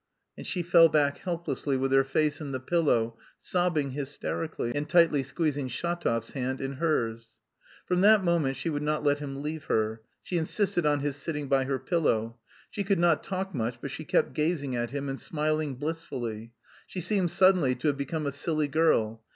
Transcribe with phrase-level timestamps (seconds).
[0.35, 5.21] And she fell back helplessly with her face in the pillow, sobbing hysterically, and tightly
[5.21, 7.37] squeezing Shatov's hand in hers.
[7.85, 11.47] From that moment she would not let him leave her; she insisted on his sitting
[11.47, 12.39] by her pillow.
[12.71, 16.51] She could not talk much but she kept gazing at him and smiling blissfully.
[16.87, 19.21] She seemed suddenly to have become a silly girl.